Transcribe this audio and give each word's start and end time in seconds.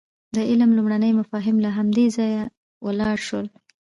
د 0.35 0.37
علم 0.49 0.69
لومړني 0.77 1.11
مفاهیم 1.19 1.57
له 1.65 1.69
همدې 1.77 2.05
ځایه 2.17 2.43
راولاړ 2.85 3.17
شول. 3.27 3.45